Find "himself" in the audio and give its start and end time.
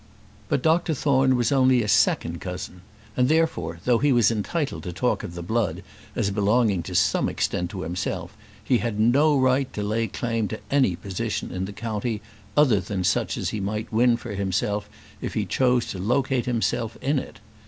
7.83-8.35, 14.33-14.89, 16.47-16.97